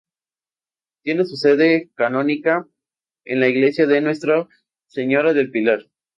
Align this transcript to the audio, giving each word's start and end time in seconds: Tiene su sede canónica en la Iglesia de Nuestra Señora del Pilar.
Tiene 1.03 1.25
su 1.25 1.35
sede 1.35 1.91
canónica 1.93 2.67
en 3.23 3.39
la 3.39 3.47
Iglesia 3.49 3.85
de 3.85 4.01
Nuestra 4.01 4.47
Señora 4.87 5.31
del 5.33 5.51
Pilar. 5.51 5.85